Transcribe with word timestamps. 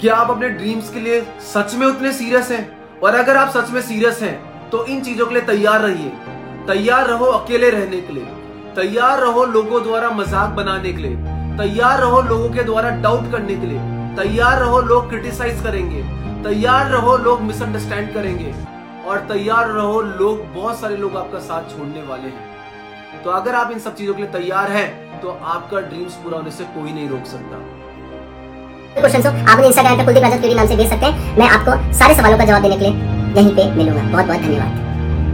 क्या 0.00 0.14
आप 0.14 0.30
अपने 0.30 0.48
ड्रीम्स 0.50 0.88
के 0.90 1.00
लिए 1.00 1.20
सच 1.42 1.74
में 1.74 1.86
उतने 1.86 2.12
सीरियस 2.12 2.50
हैं? 2.50 3.00
और 3.00 3.14
अगर 3.14 3.36
आप 3.36 3.50
सच 3.50 3.70
में 3.70 3.80
सीरियस 3.82 4.20
हैं 4.22 4.70
तो 4.70 4.84
इन 4.86 5.00
चीज़ों 5.02 5.26
के 5.26 5.34
लिए 5.34 5.42
तैयार 5.44 5.80
रहिए। 5.80 6.10
तैयार 6.66 7.06
रहो 7.06 7.26
अकेले 7.26 7.70
रहने 7.70 8.00
के 8.00 8.12
लिए। 8.12 8.24
तैयार 8.76 9.20
रहो 9.20 9.44
लोगों 9.46 9.82
द्वारा 9.82 10.10
मज़ाक 10.10 10.50
बनाने 10.50 10.92
के 10.92 11.02
लिए। 11.02 11.16
तैयार 11.58 12.00
रहो 12.00 12.20
लोगों 12.22 12.48
के 12.50 12.62
द्वारा 12.62 12.90
डाउट 13.02 13.30
करने 13.32 13.54
के 13.54 13.66
लिए। 13.66 13.78
तैयार 14.16 14.58
रहो 14.60 14.80
लोग 14.82 15.08
क्रिटिसाइज 15.10 15.62
करेंगे। 15.62 16.02
तैयार 16.44 16.90
रहो 16.90 17.16
लोग 17.18 17.40
मिसअंडरस्टैंड 17.42 18.12
करेंगे। 18.14 18.54
और 19.06 19.18
तैयार 19.28 19.70
रहो 19.70 20.00
लोग, 20.00 20.44
बहुत 20.54 20.80
सारे 20.80 20.96
लोग 20.96 21.16
आपका 21.16 21.38
साथ 21.40 21.70
छोड़ने 21.70 22.02
वाले 22.02 22.28
हैं। 22.28 23.22
तो 23.24 23.30
अगर 23.30 23.54
आप 23.54 23.70
इन 23.72 23.78
सब 23.78 23.94
चीज़ों 23.94 24.14
के 24.14 24.22
लिए 24.22 24.30
तैयार 24.32 24.70
हैं 24.70 25.20
तो 25.20 25.28
आपका 25.28 25.80
ड्रीम्स 25.80 26.14
पूरा 26.14 26.38
होने 26.38 26.50
से 26.50 26.64
कोई 26.74 26.92
नहीं 26.92 27.08
रोक 27.08 27.24
सकता। 27.26 27.64
क्वेश्चन 28.96 29.22
हो, 29.22 29.30
आप 29.48 29.60
इंस्टाग्राम 29.60 29.96
पे 29.96 30.04
कुलदीप 30.04 30.22
राजा 30.22 30.54
नाम 30.54 30.66
से 30.66 30.76
भेज 30.76 30.88
सकते 30.88 31.06
हैं। 31.06 31.36
मैं 31.38 31.48
आपको 31.48 31.92
सारे 31.92 32.14
सवालों 32.14 32.38
का 32.38 32.44
जवाब 32.44 32.62
देने 32.62 32.76
के 32.76 32.84
लिए 32.84 32.94
यहीं 33.36 33.54
पे 33.56 33.70
मिलूँगा। 33.74 34.02
बहुत 34.02 34.26
बहुत 34.26 34.40
धन्यवाद। 34.40 34.85